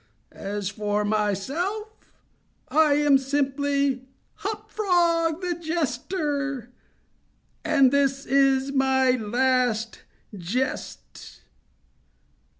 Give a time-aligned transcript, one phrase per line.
[0.31, 1.87] As for myself,
[2.69, 10.01] I am simply Hop Frog, the jester—and this is my last
[10.35, 11.43] jest."